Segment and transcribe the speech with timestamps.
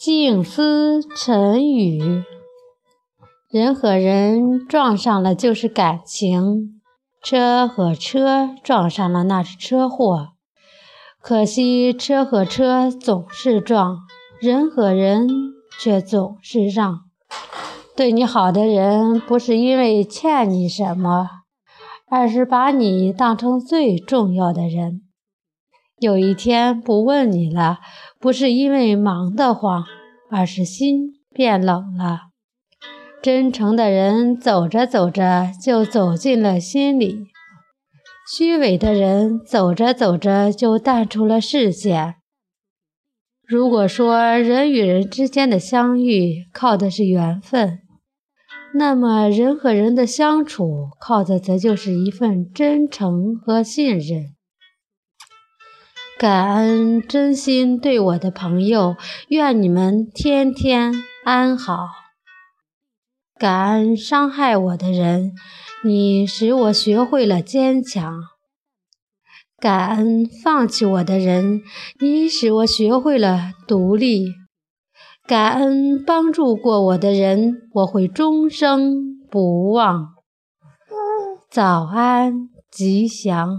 [0.00, 2.00] 静思沉语，
[3.50, 6.80] 人和人撞上了就是感情，
[7.22, 10.28] 车和车撞上了那是车祸。
[11.20, 13.98] 可惜车和车总是撞，
[14.40, 15.28] 人和人
[15.78, 17.00] 却总是让。
[17.94, 21.28] 对你好的人，不是因为欠你什么，
[22.08, 25.02] 而是把你当成最重要的人。
[25.98, 27.80] 有一天不问你了，
[28.18, 29.84] 不是因为忙得慌，
[30.30, 32.30] 而是心变冷了。
[33.22, 37.26] 真诚的人走着走着就走进了心里，
[38.34, 42.14] 虚伪的人走着走着就淡出了视线。
[43.46, 47.80] 如果说人与人之间的相遇靠的是缘分，
[48.72, 54.36] 那么人和人的相处靠的则就是一份真诚和信任。
[56.20, 58.96] 感恩真心对我的朋友，
[59.28, 60.92] 愿你们天天
[61.24, 61.88] 安好。
[63.38, 65.32] 感恩伤害我的人，
[65.82, 68.20] 你使我学会了坚强。
[69.58, 71.62] 感恩放弃我的人，
[72.00, 74.26] 你使我学会了独立。
[75.26, 80.16] 感恩帮助过我的人，我会终生不忘。
[81.50, 83.56] 早安，吉祥。